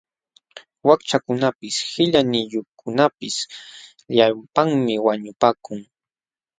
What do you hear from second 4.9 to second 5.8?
wañupakun.